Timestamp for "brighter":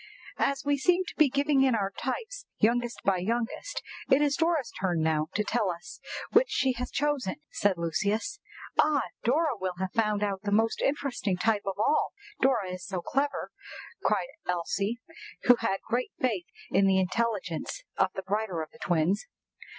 18.23-18.63